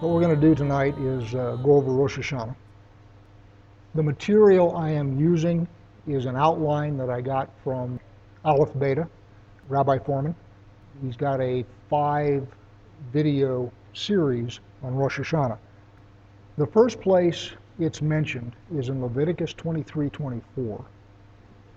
[0.00, 2.56] What we're going to do tonight is uh, go over Rosh Hashanah.
[3.94, 5.68] The material I am using
[6.06, 8.00] is an outline that I got from
[8.42, 9.06] Aleph Beta,
[9.68, 10.34] Rabbi Fohrman.
[11.04, 12.48] He's got a five
[13.12, 15.58] video series on Rosh Hashanah.
[16.56, 20.82] The first place it's mentioned is in Leviticus 23:24.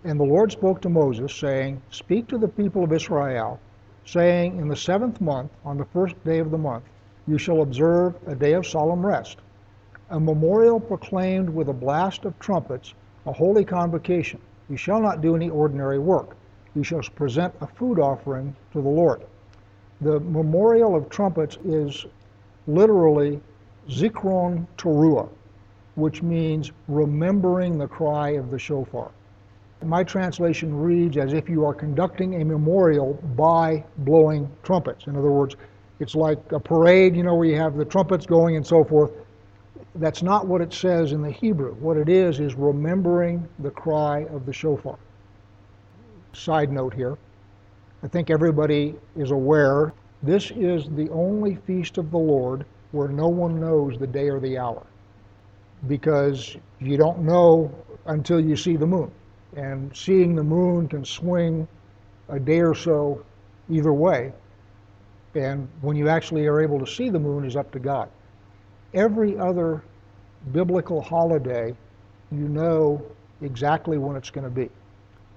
[0.05, 3.59] And the Lord spoke to Moses, saying, Speak to the people of Israel,
[4.05, 6.85] saying, In the seventh month, on the first day of the month,
[7.27, 9.37] you shall observe a day of solemn rest,
[10.09, 12.93] a memorial proclaimed with a blast of trumpets,
[13.25, 14.39] a holy convocation.
[14.69, 16.35] You shall not do any ordinary work.
[16.75, 19.21] You shall present a food offering to the Lord.
[20.01, 22.05] The memorial of trumpets is
[22.67, 23.39] literally
[23.89, 25.29] Zikron Teruah,
[25.95, 29.11] which means remembering the cry of the shofar.
[29.83, 35.07] My translation reads as if you are conducting a memorial by blowing trumpets.
[35.07, 35.55] In other words,
[35.99, 39.11] it's like a parade, you know, where you have the trumpets going and so forth.
[39.95, 41.73] That's not what it says in the Hebrew.
[41.75, 44.97] What it is is remembering the cry of the shofar.
[46.33, 47.17] Side note here
[48.03, 53.27] I think everybody is aware this is the only feast of the Lord where no
[53.27, 54.85] one knows the day or the hour
[55.87, 57.71] because you don't know
[58.05, 59.11] until you see the moon.
[59.55, 61.67] And seeing the moon can swing
[62.29, 63.23] a day or so
[63.69, 64.31] either way.
[65.35, 68.09] And when you actually are able to see the moon is up to God.
[68.93, 69.83] Every other
[70.51, 71.75] biblical holiday,
[72.31, 73.03] you know
[73.41, 74.69] exactly when it's going to be.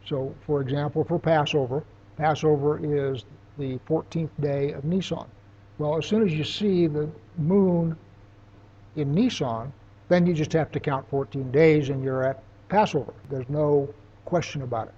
[0.06, 1.84] So, for example, for Passover,
[2.17, 3.24] Passover is
[3.58, 5.27] the 14th day of Nisan.
[5.78, 7.97] Well, as soon as you see the moon
[8.97, 9.72] in Nisan,
[10.08, 13.12] then you just have to count 14 days and you're at Passover.
[13.28, 13.92] There's no
[14.24, 14.94] question about it.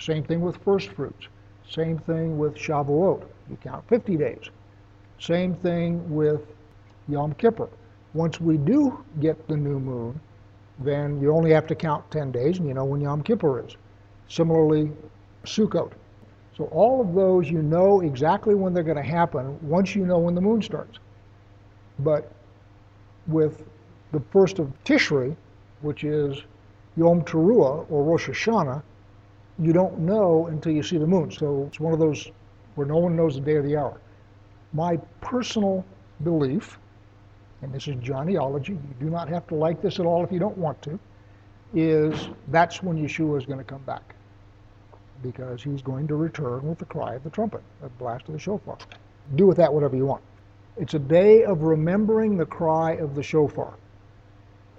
[0.00, 1.28] Same thing with first fruits.
[1.68, 3.24] Same thing with Shavuot.
[3.50, 4.50] You count 50 days.
[5.18, 6.40] Same thing with
[7.08, 7.68] Yom Kippur.
[8.14, 10.20] Once we do get the new moon,
[10.78, 13.76] then you only have to count 10 days and you know when Yom Kippur is.
[14.28, 14.90] Similarly,
[15.44, 15.92] Sukkot.
[16.56, 20.18] So all of those you know exactly when they're going to happen once you know
[20.18, 20.98] when the moon starts.
[21.98, 22.30] But
[23.26, 23.64] with
[24.12, 25.34] the first of Tishri,
[25.80, 26.42] which is
[26.96, 28.82] Yom Teruah or Rosh Hashanah,
[29.58, 31.30] you don't know until you see the moon.
[31.30, 32.30] So it's one of those
[32.74, 34.00] where no one knows the day or the hour.
[34.72, 35.84] My personal
[36.24, 36.78] belief,
[37.62, 40.38] and this is Johnnyology, you do not have to like this at all if you
[40.38, 40.98] don't want to,
[41.74, 44.14] is that's when Yeshua is going to come back.
[45.22, 48.40] Because he's going to return with the cry of the trumpet, the blast of the
[48.40, 48.78] shofar.
[49.36, 50.22] Do with that whatever you want.
[50.76, 53.74] It's a day of remembering the cry of the shofar.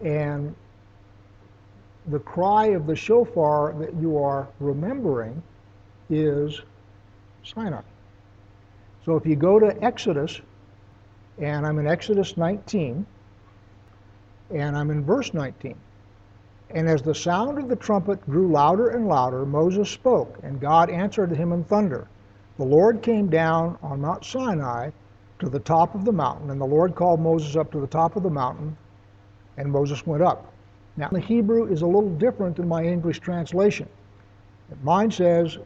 [0.04, 0.54] And
[2.08, 5.42] the cry of the shofar that you are remembering
[6.10, 6.62] is
[7.44, 7.82] Sinai.
[9.06, 10.42] So if you go to Exodus,
[11.40, 13.06] and I'm in Exodus 19,
[14.52, 15.76] and I'm in verse 19.
[16.70, 20.90] And as the sound of the trumpet grew louder and louder, Moses spoke, and God
[20.90, 22.08] answered him in thunder.
[22.58, 24.92] The Lord came down on Mount Sinai
[25.40, 28.16] to the top of the mountain, and the Lord called Moses up to the top
[28.16, 28.78] of the mountain,
[29.58, 30.54] and Moses went up.
[30.96, 33.90] Now, the Hebrew is a little different than my English translation.
[34.84, 35.58] Mine says,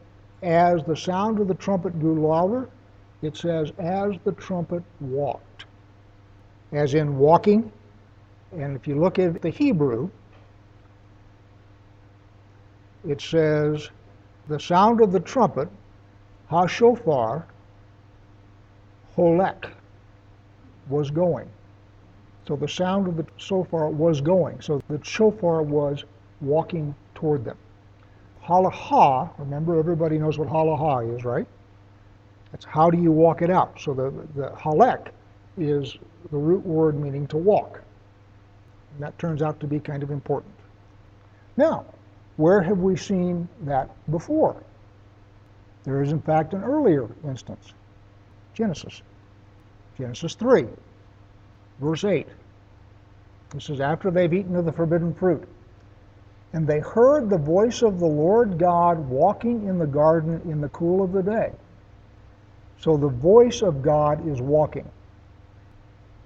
[0.42, 2.68] as the sound of the trumpet grew louder,
[3.22, 5.64] it says, as the trumpet walked.
[6.72, 7.72] As in walking.
[8.52, 10.08] And if you look at the Hebrew,
[13.06, 13.90] it says,
[14.48, 15.68] the sound of the trumpet,
[16.46, 17.46] ha-shofar,
[19.16, 19.70] holek,
[20.88, 21.48] was going.
[22.46, 24.60] So the sound of the shofar was going.
[24.62, 26.04] So the shofar was
[26.40, 27.58] walking toward them.
[28.48, 31.46] Halaha, remember everybody knows what halaha is, right?
[32.50, 33.78] That's how do you walk it out.
[33.78, 35.08] So the, the halek
[35.58, 35.98] is
[36.30, 37.82] the root word meaning to walk.
[38.94, 40.54] And that turns out to be kind of important.
[41.58, 41.84] Now,
[42.36, 44.56] where have we seen that before?
[45.84, 47.74] There is, in fact, an earlier instance
[48.54, 49.02] Genesis.
[49.98, 50.66] Genesis 3,
[51.80, 52.26] verse 8.
[53.50, 55.46] This is after they've eaten of the forbidden fruit.
[56.52, 60.70] And they heard the voice of the Lord God walking in the garden in the
[60.70, 61.52] cool of the day.
[62.80, 64.88] So the voice of God is walking.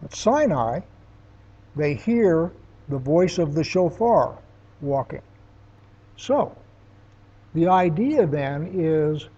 [0.04, 0.80] At Sinai,
[1.76, 2.52] they hear
[2.88, 4.38] the voice of the shofar
[4.80, 5.22] walking.
[6.16, 6.54] So,
[7.54, 9.28] the idea then is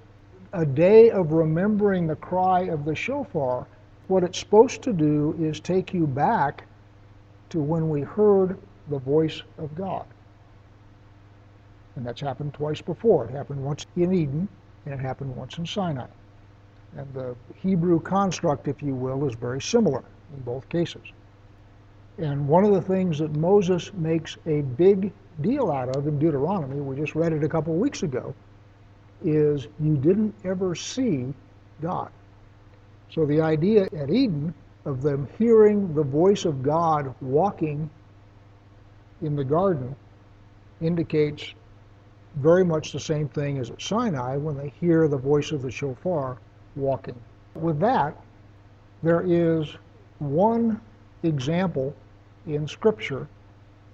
[0.52, 3.66] a day of remembering the cry of the shofar.
[4.08, 6.64] What it's supposed to do is take you back
[7.50, 8.58] to when we heard
[8.88, 10.04] the voice of God.
[11.96, 13.26] And that's happened twice before.
[13.26, 14.48] It happened once in Eden,
[14.84, 16.08] and it happened once in Sinai.
[16.96, 20.04] And the Hebrew construct, if you will, is very similar.
[20.34, 21.02] in both cases.
[22.18, 26.80] And one of the things that Moses makes a big deal out of in Deuteronomy,
[26.80, 28.34] we just read it a couple weeks ago,
[29.24, 31.32] is you didn't ever see
[31.80, 32.10] God.
[33.10, 34.54] So the idea at Eden
[34.84, 37.90] of them hearing the voice of God walking
[39.22, 39.96] in the garden
[40.80, 41.54] indicates
[42.36, 45.70] very much the same thing as at Sinai when they hear the voice of the
[45.70, 46.38] shofar
[46.76, 47.18] walking.
[47.54, 48.16] With that,
[49.02, 49.76] there is
[50.18, 50.80] one
[51.22, 51.94] example
[52.46, 53.28] in Scripture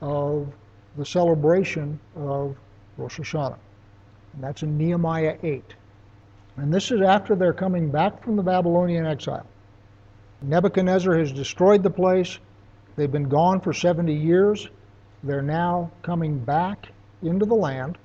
[0.01, 0.53] of
[0.97, 2.57] the celebration of
[2.97, 3.59] Rosh Hashanah.
[4.35, 5.75] And that's in Nehemiah 8.
[6.57, 9.47] And this is after they're coming back from the Babylonian exile.
[10.43, 12.39] Nebuchadnezzar has destroyed the place.
[12.97, 14.69] They've been gone for 70 years.
[15.23, 16.89] They're now coming back
[17.23, 17.99] into the land,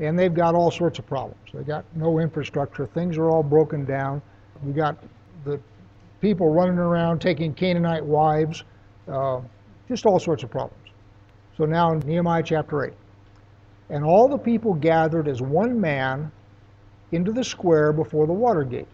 [0.00, 1.38] and they've got all sorts of problems.
[1.52, 2.86] They've got no infrastructure.
[2.86, 4.22] Things are all broken down.
[4.64, 4.96] We got
[5.44, 5.60] the
[6.20, 8.64] people running around taking Canaanite wives,
[9.08, 9.40] uh,
[9.88, 10.76] just all sorts of problems.
[11.56, 12.92] So now Nehemiah chapter 8.
[13.90, 16.30] And all the people gathered as one man
[17.12, 18.86] into the square before the water gate.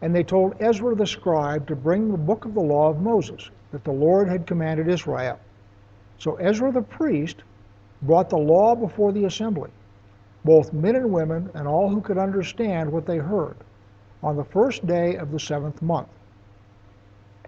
[0.00, 3.50] And they told Ezra the scribe to bring the book of the law of Moses
[3.72, 5.38] that the Lord had commanded Israel.
[6.18, 7.42] So Ezra the priest
[8.02, 9.70] brought the law before the assembly,
[10.44, 13.56] both men and women, and all who could understand what they heard,
[14.22, 16.08] on the first day of the seventh month.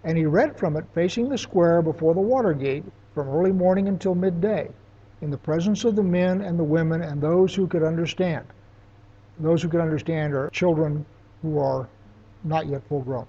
[0.04, 2.84] And he read from it facing the square before the water gate
[3.14, 4.68] from early morning until midday,
[5.20, 8.44] in the presence of the men and the women and those who could understand.
[9.38, 11.04] Those who could understand are children
[11.42, 11.88] who are
[12.44, 13.26] not yet full grown.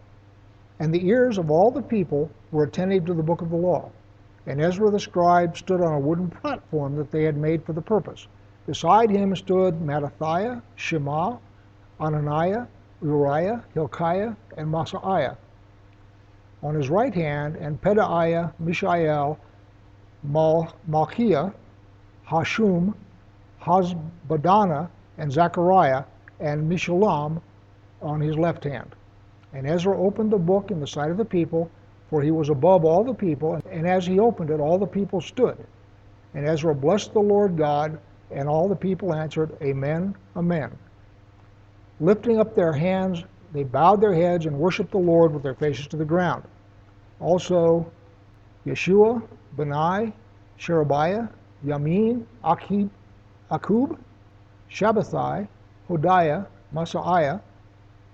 [0.79, 3.89] And the ears of all the people were attentive to the book of the law.
[4.45, 7.81] And Ezra the scribe stood on a wooden platform that they had made for the
[7.81, 8.27] purpose.
[8.67, 11.37] Beside him stood Mattithiah, Shema,
[12.01, 12.67] Ananiah,
[13.01, 15.37] Uriah, Hilkiah, and Maaseiah.
[16.61, 19.39] On his right hand, and Pedaiah, Mishael,
[20.21, 21.53] Mal- Malchiah,
[22.27, 22.93] Hashum,
[23.61, 26.03] Hasbadana, and Zechariah,
[26.41, 27.41] and Meshullam
[28.01, 28.95] on his left hand.
[29.53, 31.71] And Ezra opened the book in the sight of the people,
[32.09, 33.61] for he was above all the people.
[33.71, 35.57] And as he opened it, all the people stood.
[36.33, 37.97] And Ezra blessed the Lord God,
[38.31, 40.71] and all the people answered, Amen, Amen.
[41.99, 45.87] Lifting up their hands, they bowed their heads and worshiped the Lord with their faces
[45.87, 46.43] to the ground.
[47.19, 47.91] Also,
[48.65, 49.21] Yeshua,
[49.55, 50.13] Benai,
[50.59, 51.29] Sherebiah,
[51.65, 52.89] Yamin, Akib,
[53.49, 53.97] Akub,
[54.69, 55.47] Shabbethai,
[55.89, 57.41] Hodiah, Maaseiah,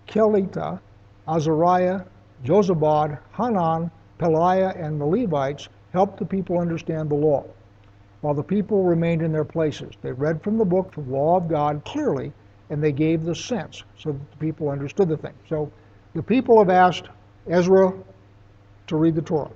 [0.07, 0.80] Kelita,
[1.27, 2.01] Azariah,
[2.45, 3.89] Jozabad, Hanan,
[4.19, 7.44] Pelaiah, and the Levites helped the people understand the law,
[8.24, 9.92] while the people remained in their places.
[10.02, 12.31] They read from the book, the law of God clearly,
[12.70, 15.34] and they gave the sense so that the people understood the thing.
[15.50, 15.70] So
[16.16, 17.10] the people have asked
[17.50, 17.94] Ezra
[18.88, 19.52] to read the Torah.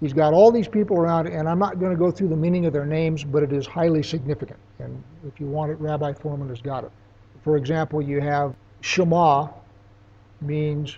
[0.00, 2.64] He's got all these people around, and I'm not going to go through the meaning
[2.64, 4.58] of their names, but it is highly significant.
[4.78, 6.90] And if you want it, Rabbi Fohrman has got it.
[7.44, 9.48] For example, you have Shema
[10.40, 10.96] means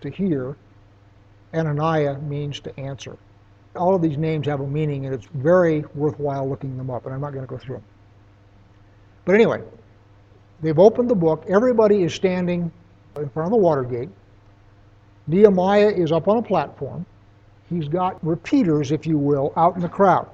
[0.00, 0.56] to hear,
[1.52, 3.18] Ananiah means to answer.
[3.74, 7.14] All of these names have a meaning, and it's very worthwhile looking them up, and
[7.14, 7.84] I'm not going to go through them.
[9.24, 9.62] But anyway,
[10.60, 11.44] they've opened the book.
[11.48, 12.70] Everybody is standing
[13.16, 14.10] in front of the water gate.
[15.26, 17.06] Nehemiah is up on a platform
[17.72, 20.28] he's got repeaters, if you will, out in the crowd.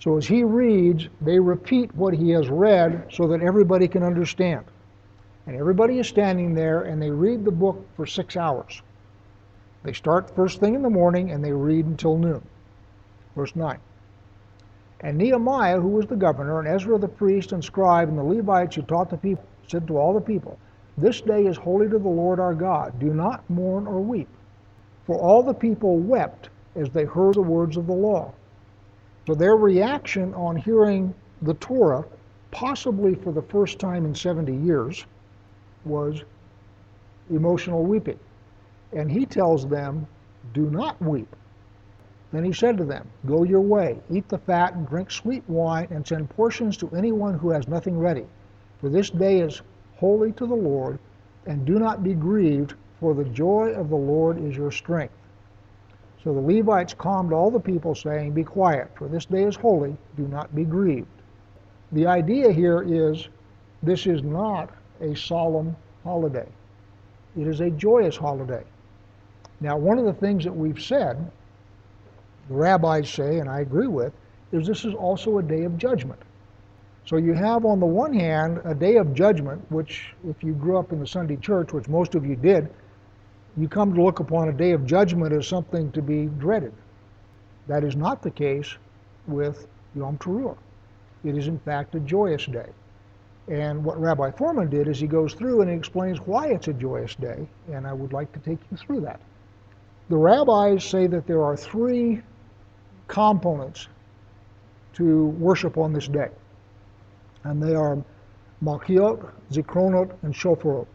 [0.00, 4.64] So as he reads, they repeat what he has read so that everybody can understand.
[5.46, 8.82] And everybody is standing there and they read the book for six hours.
[9.82, 12.42] They start first thing in the morning and they read until noon.
[13.36, 13.78] Verse 9.
[15.00, 18.76] And Nehemiah, who was the governor, and Ezra the priest and scribe, and the Levites
[18.76, 20.58] who taught the people, said to all the people,
[20.98, 22.98] This day is holy to the Lord our God.
[22.98, 24.28] Do not mourn or weep.
[25.06, 28.32] For all the people wept as they heard the words of the law.
[29.26, 32.04] So their reaction on hearing the Torah,
[32.50, 35.06] possibly for the first time in 70 years,
[35.84, 36.22] was
[37.30, 38.18] emotional weeping.
[38.92, 40.06] And he tells them,
[40.52, 41.34] Do not weep.
[42.32, 45.88] Then he said to them, Go your way, eat the fat, and drink sweet wine,
[45.90, 48.26] and send portions to anyone who has nothing ready.
[48.78, 49.62] For this day is
[49.96, 50.98] holy to the Lord,
[51.46, 55.14] and do not be grieved, for the joy of the Lord is your strength.
[56.22, 59.96] So the Levites calmed all the people, saying, Be quiet, for this day is holy,
[60.16, 61.08] do not be grieved.
[61.92, 63.28] The idea here is
[63.82, 64.70] this is not
[65.00, 66.48] a solemn holiday,
[67.36, 68.62] it is a joyous holiday.
[69.60, 71.30] Now, one of the things that we've said,
[72.50, 74.12] rabbis say, and I agree with,
[74.52, 76.20] is this is also a day of judgment.
[77.06, 80.78] So you have, on the one hand, a day of judgment, which, if you grew
[80.78, 82.68] up in the Sunday church, which most of you did,
[83.56, 86.72] you come to look upon a day of judgment as something to be dreaded.
[87.66, 88.76] That is not the case
[89.26, 90.56] with Yom Teruah.
[91.24, 92.68] It is, in fact, a joyous day.
[93.48, 96.72] And what Rabbi Fohrman did is he goes through and he explains why it's a
[96.72, 99.20] joyous day, and I would like to take you through that.
[100.08, 102.22] The rabbis say that there are three
[103.10, 103.88] components
[104.94, 106.28] to worship on this day,
[107.44, 108.02] and they are
[108.62, 110.86] Malkiot, Zikronot, and Shofarot.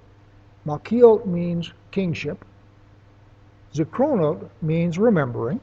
[0.65, 2.43] Malkiot means kingship,
[3.73, 5.59] Zikronot means remembering,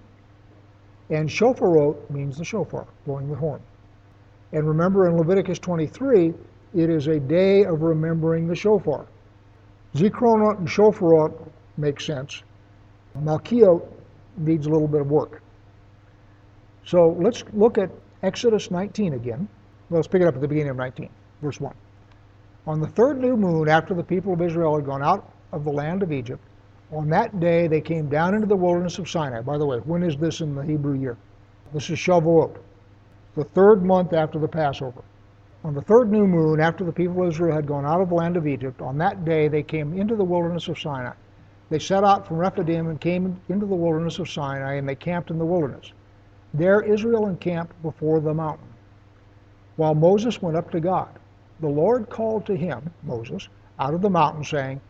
[1.08, 3.60] and Shofarot means the shofar, blowing the horn.
[4.52, 6.34] And remember in Leviticus 23,
[6.74, 9.06] it is a day of remembering the shofar.
[9.94, 11.32] Zikronot and Shofarot
[11.78, 12.42] make sense.
[13.18, 13.82] Malkiot
[14.36, 15.42] needs a little bit of work.
[16.84, 17.90] So let's look at
[18.22, 19.48] Exodus 19 again.
[19.90, 21.08] Let's pick it up at the beginning of 19,
[21.40, 21.74] verse 1.
[22.66, 25.72] On the third new moon, after the people of Israel had gone out of the
[25.72, 26.42] land of Egypt,
[26.92, 29.40] on that day they came down into the wilderness of Sinai.
[29.40, 31.16] By the way, when is this in the Hebrew year?
[31.72, 32.56] This is Shavuot,
[33.34, 35.02] the third month after the Passover.
[35.64, 38.14] On the third new moon, after the people of Israel had gone out of the
[38.14, 41.14] land of Egypt, on that day they came into the wilderness of Sinai.
[41.70, 45.30] They set out from Rephidim and came into the wilderness of Sinai, and they camped
[45.30, 45.92] in the wilderness.
[46.54, 48.68] There Israel encamped before the mountain.
[49.76, 51.08] While Moses went up to God,
[51.60, 54.80] the Lord called to him, Moses, out of the mountain, saying,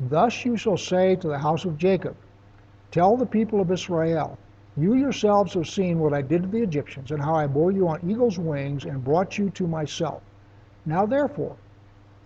[0.00, 2.16] Thus you shall say to the house of Jacob,
[2.90, 4.36] Tell the people of Israel,
[4.76, 7.86] you yourselves have seen what I did to the Egyptians, and how I bore you
[7.86, 10.22] on eagle's wings and brought you to myself.
[10.86, 11.56] Now therefore,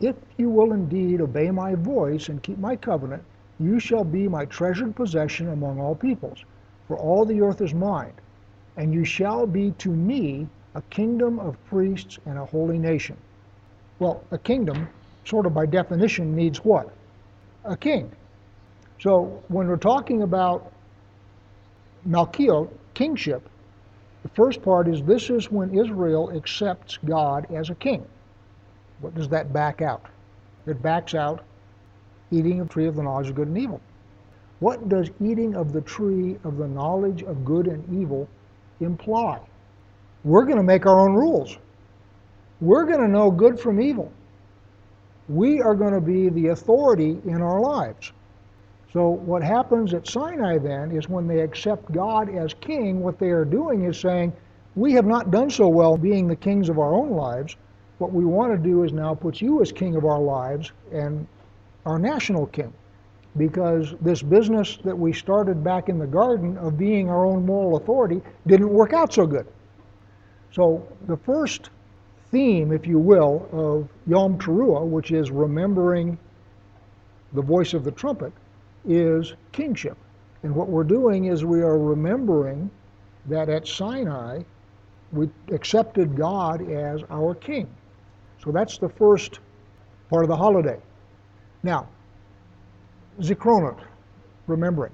[0.01, 3.23] if you will indeed obey my voice and keep my covenant,
[3.59, 6.45] you shall be my treasured possession among all peoples,
[6.87, 8.13] for all the earth is mine,
[8.77, 13.17] and you shall be to me a kingdom of priests and a holy nation.
[13.99, 14.89] Well, a kingdom,
[15.25, 16.93] sort of by definition, needs what?
[17.65, 18.13] A king.
[19.01, 20.73] So when we're talking about
[22.07, 23.49] Malkiot, kingship,
[24.23, 28.05] the first part is this is when Israel accepts God as a king.
[29.01, 30.07] What does that back out?
[30.67, 31.43] It backs out
[32.31, 33.81] eating of the tree of the knowledge of good and evil.
[34.59, 38.29] What does eating of the tree of the knowledge of good and evil
[38.81, 39.41] imply?
[40.25, 41.57] We're going to make our own rules.
[42.61, 44.13] We're going to know good from evil.
[45.29, 48.13] We are going to be the authority in our lives.
[48.93, 53.29] So what happens at Sinai then is when they accept God as king, what they
[53.29, 54.33] are doing is saying,
[54.75, 57.57] we have not done so well being the kings of our own lives.
[57.99, 61.27] What we want to do is now put you as king of our lives and
[61.85, 62.73] our national king.
[63.37, 67.77] Because this business that we started back in the garden of being our own moral
[67.77, 69.47] authority didn't work out so good.
[70.53, 71.71] So the first
[72.31, 76.19] theme, if you will, of Yom Teruah, which is remembering
[77.35, 78.33] the voice of the trumpet,
[78.87, 79.99] is kingship.
[80.43, 82.71] And what we're doing is we are remembering
[83.27, 84.43] that at Sinai,
[85.13, 87.69] we accepted God as our king.
[88.43, 89.41] So that's the first
[90.09, 90.79] part of the holiday.
[91.63, 91.89] Now,
[93.21, 93.79] Zikronot,
[94.47, 94.93] remembering.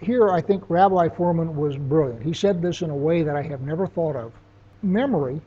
[0.00, 2.22] Here, I think Rabbi Fohrman was brilliant.
[2.22, 4.32] He said this in a way that I have never thought of.
[4.82, 5.40] Memory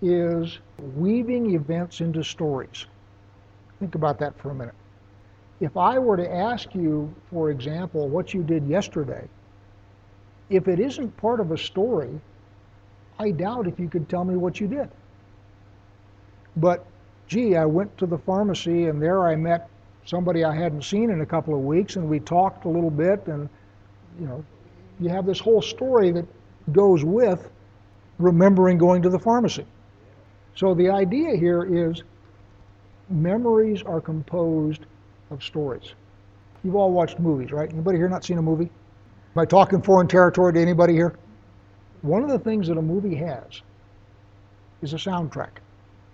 [0.00, 0.58] is
[0.96, 2.86] weaving events into stories.
[3.78, 4.74] Think about that for a minute.
[5.60, 9.28] If I were to ask you, for example, what you did yesterday,
[10.50, 12.20] if it isn't part of a story,
[13.18, 14.88] I doubt if you could tell me what you did.
[16.56, 16.84] But,
[17.28, 19.68] gee, I went to the pharmacy and there I met
[20.04, 23.26] somebody I hadn't seen in a couple of weeks and we talked a little bit
[23.26, 23.48] and,
[24.20, 24.44] you know,
[25.00, 26.26] you have this whole story that
[26.72, 27.50] goes with
[28.18, 29.66] remembering going to the pharmacy.
[30.54, 32.02] So the idea here is
[33.10, 34.86] memories are composed
[35.30, 35.94] of stories.
[36.62, 37.70] You've all watched movies, right?
[37.70, 38.70] Anybody here not seen a movie?
[39.34, 41.16] Am I talking foreign territory to anybody here?
[42.02, 43.62] One of the things that a movie has
[44.80, 45.58] is a soundtrack.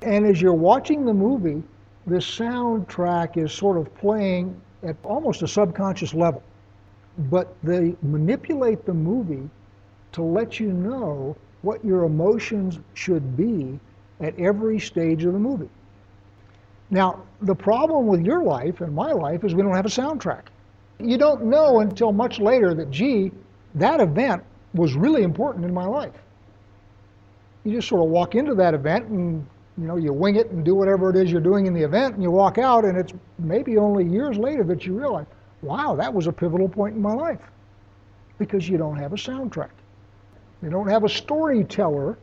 [0.02, 1.62] And as you're watching the movie,
[2.06, 6.42] this soundtrack is sort of playing at almost a subconscious level.
[7.30, 9.48] But they manipulate the movie
[10.12, 13.78] to let you know what your emotions should be
[14.20, 15.68] at every stage of the movie.
[16.90, 20.46] Now, the problem with your life and my life is we don't have a soundtrack.
[20.98, 23.30] You don't know until much later that, gee,
[23.74, 24.42] that event
[24.74, 26.14] was really important in my life.
[27.64, 29.46] You just sort of walk into that event and
[29.80, 32.14] you know you wing it and do whatever it is you're doing in the event
[32.14, 35.26] and you walk out and it's maybe only years later that you realize,
[35.62, 37.40] wow, that was a pivotal point in my life
[38.38, 39.70] because you don't have a soundtrack.
[40.62, 42.18] You don't have a storyteller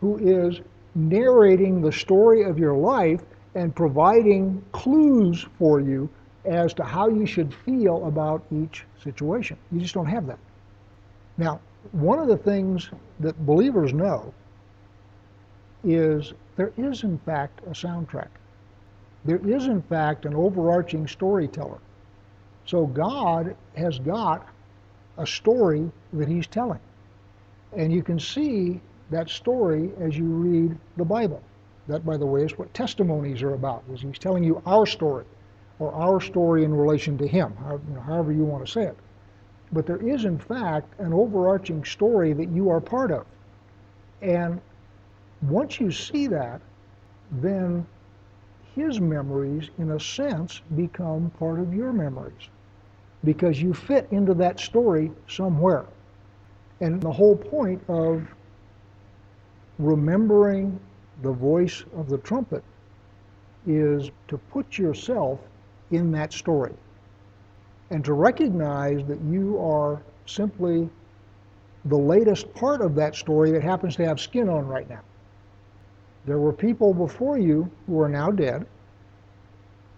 [0.00, 0.60] who is
[0.96, 3.20] narrating the story of your life
[3.54, 6.10] and providing clues for you
[6.44, 9.56] as to how you should feel about each situation.
[9.70, 10.38] You just don't have that.
[11.36, 11.60] Now,
[11.92, 12.90] one of the things
[13.20, 14.34] that believers know
[15.84, 18.28] is there is, in fact, a soundtrack.
[19.24, 21.78] There is, in fact, an overarching storyteller.
[22.66, 24.44] So God has got
[25.18, 26.80] a story that He's telling.
[27.76, 31.40] And you can see that story as you read the Bible.
[31.86, 35.26] That, by the way, is what testimonies are about, is He's telling you our story,
[35.78, 37.54] or our story in relation to Him,
[38.04, 38.96] however you want to say it.
[39.70, 43.26] But there is, in fact, an overarching story that you are part of.
[44.22, 44.60] And
[45.42, 46.60] once you see that,
[47.30, 47.86] then
[48.74, 52.48] his memories, in a sense, become part of your memories
[53.24, 55.84] because you fit into that story somewhere.
[56.80, 58.22] And the whole point of
[59.78, 60.78] remembering
[61.22, 62.62] the voice of the trumpet
[63.66, 65.40] is to put yourself
[65.90, 66.74] in that story
[67.90, 70.88] and to recognize that you are simply
[71.86, 75.00] the latest part of that story that happens to have skin on right now.
[76.28, 78.66] There were people before you who are now dead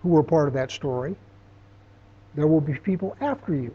[0.00, 1.16] who were part of that story.
[2.36, 3.74] There will be people after you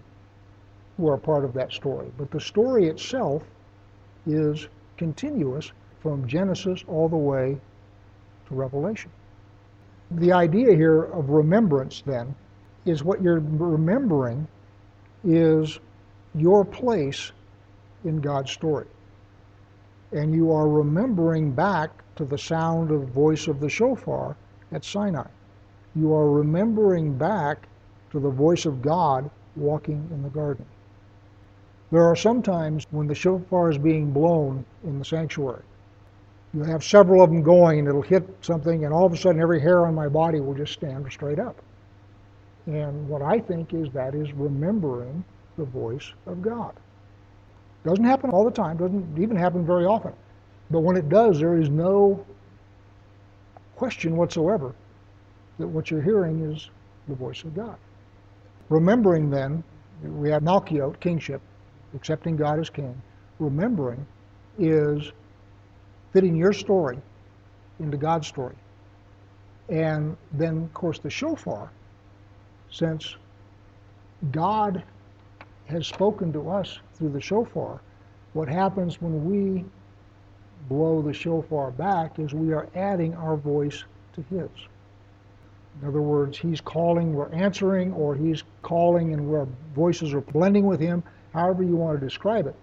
[0.96, 2.10] who are part of that story.
[2.18, 3.44] But the story itself
[4.26, 7.58] is continuous from Genesis all the way
[8.48, 9.12] to Revelation.
[10.12, 12.34] The idea here of remembrance, then,
[12.86, 14.48] is what you're remembering
[15.26, 15.78] is
[16.34, 17.34] your place
[18.06, 18.88] in God's story.
[20.14, 24.36] And you are remembering back to the sound of voice of the shofar
[24.72, 25.28] at Sinai.
[25.96, 27.68] You are remembering back
[28.12, 30.66] to the voice of God walking in the garden.
[31.92, 35.64] There are some times when the shofar is being blown in the sanctuary.
[36.54, 39.42] You have several of them going and it'll hit something and all of a sudden
[39.42, 41.62] every hair on my body will just stand straight up.
[42.66, 45.24] And what I think is that is remembering
[45.58, 46.74] the voice of God.
[47.84, 50.14] Doesn't happen all the time, doesn't even happen very often.
[50.72, 52.26] But when it does, there is no
[53.76, 54.74] question whatsoever
[55.60, 56.70] that what you're hearing is
[57.08, 57.78] the voice of God.
[58.70, 59.64] Remembering then,
[60.04, 61.42] we have Malchiot, kingship,
[61.94, 63.00] accepting God as king.
[63.40, 64.06] Remembering
[64.58, 65.12] is
[66.14, 67.00] fitting your story
[67.80, 68.56] into God's story.
[69.70, 71.72] And then, of course, the shofar
[72.70, 73.16] since
[74.32, 74.84] God
[75.66, 77.82] has spoken to us through the shofar,
[78.34, 79.66] what happens when we
[80.68, 84.50] blow the shofar back is we are adding our voice to his.
[85.82, 90.66] In other words, he's calling, we're answering, or he's calling and our voices are blending
[90.66, 92.56] with him, however you want to describe it.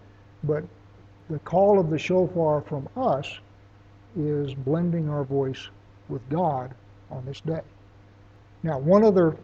[0.45, 0.65] But
[1.29, 3.39] the call of the shofar from us
[4.17, 5.69] is blending our voice
[6.09, 6.75] with God
[7.11, 7.61] on this day.
[8.63, 9.37] Now, one other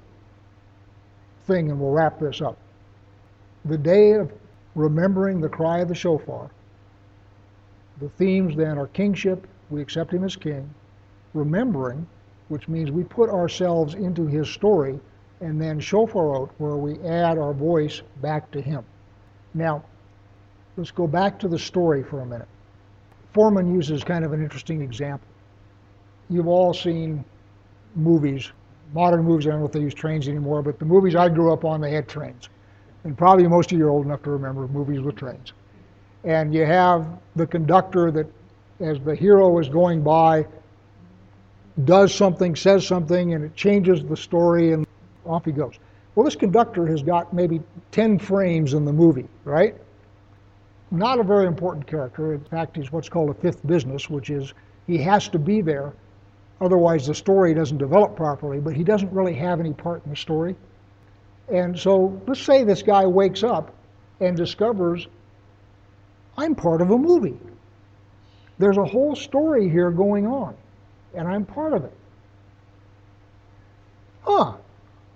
[1.47, 2.57] thing, and we'll wrap this up.
[3.65, 4.33] The day of
[4.75, 6.51] remembering the cry of the shofar,
[8.01, 10.73] the themes then are kingship, we accept him as king,
[11.35, 12.07] remembering,
[12.49, 14.99] which means we put ourselves into his story,
[15.41, 18.85] and then shofarot, where we add our voice back to him.
[19.55, 19.85] Now,
[20.77, 22.49] let's go back to the story for a minute.
[23.35, 25.29] Fohrman uses kind of an interesting example.
[26.29, 27.25] You've all seen
[27.95, 28.51] movies
[28.93, 31.53] modern movies, I don't know if they use trains anymore, but the movies I grew
[31.53, 32.49] up on, they had trains.
[33.05, 35.53] And probably most of you are old enough to remember movies with trains.
[36.25, 38.27] And you have the conductor that,
[38.81, 40.47] as the hero is going by,
[41.85, 44.87] does something, says something, and it changes the story, and
[45.25, 45.75] off he goes.
[46.15, 47.61] Well, this conductor has got maybe
[47.93, 49.77] 10 frames in the movie, right?
[50.91, 52.33] Not a very important character.
[52.33, 54.55] In fact, he's what's called a fifth business, which is
[54.87, 55.93] he has to be there
[56.61, 60.17] Otherwise, the story doesn't develop properly, but he doesn't really have any part in the
[60.17, 60.57] story.
[61.53, 63.73] And so let's say this guy wakes up
[64.21, 65.07] and discovers
[66.39, 67.37] I'm part of a movie.
[68.59, 70.55] There's a whole story here going on,
[71.13, 71.93] and I'm part of it.
[74.23, 74.55] Huh,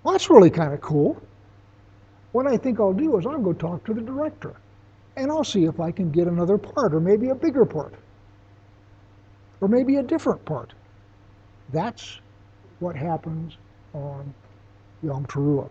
[0.03, 1.21] well, that's really kind of cool.
[2.33, 4.53] What I think I'll do is I'll go talk to the director,
[5.15, 7.93] and I'll see if I can get another part, or maybe a bigger part,
[9.61, 10.73] or maybe a different part.
[11.71, 12.19] That's
[12.79, 13.55] what happens
[13.93, 14.33] on
[15.01, 15.69] Yom Teruah.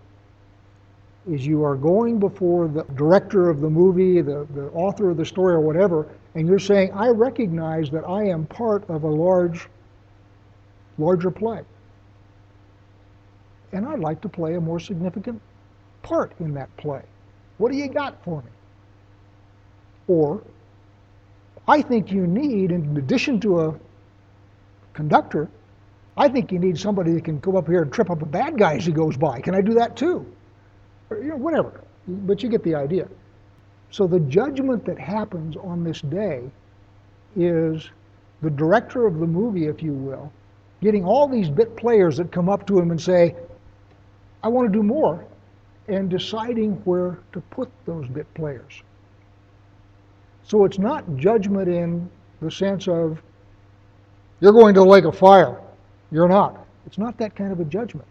[1.30, 5.24] Is you are going before the director of the movie, the, the author of the
[5.24, 9.68] story, or whatever, and you're saying, I recognize that I am part of a large,
[10.98, 11.61] larger play.
[13.72, 15.40] And I'd like to play a more significant
[16.02, 17.02] part in that play.
[17.58, 18.50] What do you got for me?
[20.08, 20.42] Or,
[21.68, 23.74] I think you need, in addition to a
[24.92, 25.48] conductor,
[26.16, 28.58] I think you need somebody that can come up here and trip up a bad
[28.58, 29.40] guy as he goes by.
[29.40, 30.26] Can I do that too?
[31.12, 31.81] Or, you know, whatever.
[32.09, 33.09] But you get the idea.
[33.90, 36.51] So the judgment that happens on this day
[37.37, 37.90] is
[38.40, 40.33] the director of the movie, if you will,
[40.81, 43.37] getting all these bit players that come up to him and say,
[44.42, 45.25] I want to do more,
[45.88, 48.83] and deciding where to put those bit players.
[50.44, 53.22] So it's not judgment in the sense of,
[54.40, 55.61] you're going to the lake of fire.
[56.11, 56.66] You're not.
[56.87, 58.09] It's not that kind of a judgment.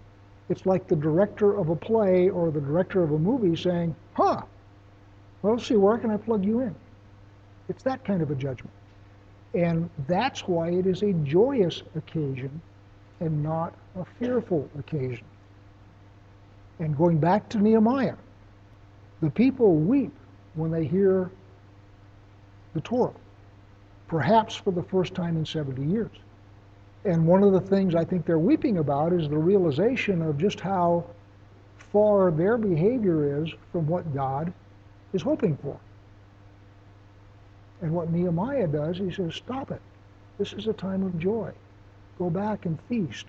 [0.51, 4.41] It's like the director of a play or the director of a movie saying, huh,
[5.41, 6.75] well, see, where can I plug you in?
[7.69, 8.73] It's that kind of a judgment.
[9.53, 12.61] And that's why it is a joyous occasion
[13.21, 15.23] and not a fearful occasion.
[16.79, 18.17] And going back to Nehemiah,
[19.21, 20.11] the people weep
[20.55, 21.31] when they hear
[22.73, 23.13] the Torah,
[24.09, 26.11] perhaps for the first time in 70 years.
[27.03, 30.59] And one of the things I think they're weeping about is the realization of just
[30.59, 31.05] how
[31.77, 34.53] far their behavior is from what God
[35.13, 35.77] is hoping for.
[37.81, 39.81] And what Nehemiah does, he says, stop it.
[40.37, 41.51] This is a time of joy.
[42.19, 43.25] Go back and feast.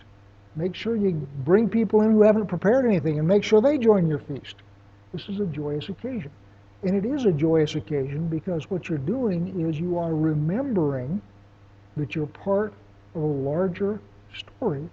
[0.54, 4.06] Make sure you bring people in who haven't prepared anything and make sure they join
[4.06, 4.56] your feast.
[5.12, 6.30] This is a joyous occasion.
[6.82, 11.22] And it is a joyous occasion because what you're doing is you are remembering
[11.96, 12.74] that you're part
[13.14, 14.00] of a larger
[14.36, 14.88] story.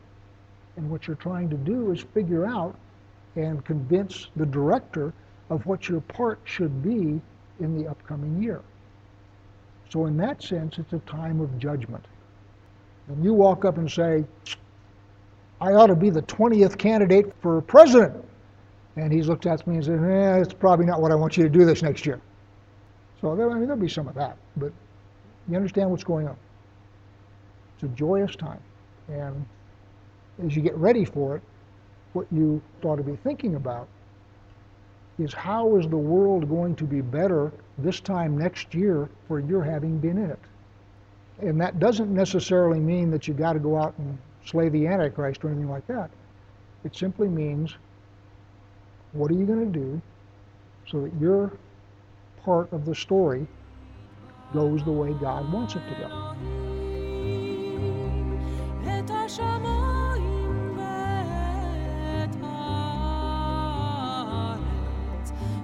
[0.78, 2.76] And what you're trying to do is figure out
[3.36, 5.14] and convince the director
[5.50, 7.22] of what your part should be
[7.60, 8.62] in the upcoming year.
[9.90, 12.06] So in that sense, it's a time of judgment.
[13.08, 14.24] And you walk up and say,
[15.60, 18.24] I ought to be the 20th candidate for president.
[18.96, 21.44] And he looks at me and says, eh, it's probably not what I want you
[21.44, 22.22] to do this next year.
[23.22, 24.72] So there, I mean, there'll be some of that, but
[25.50, 26.38] you understand what's going on.
[27.80, 28.60] It's a joyous time.
[29.08, 29.46] And
[30.46, 31.42] as you get ready for it,
[32.12, 33.88] what you ought to be thinking about
[35.18, 39.64] is how is the world going to be better this time next year for your
[39.64, 40.40] having been in it?
[41.40, 45.46] And that doesn't necessarily mean that you've got to go out and slay the Antichrist
[45.46, 46.10] or anything like that.
[46.84, 47.78] It simply means
[49.14, 50.02] what are you going to do
[50.86, 51.54] so that your
[52.44, 53.48] part of the story
[54.54, 56.59] goes the way God wants it to go?
[59.06, 59.79] 他什么？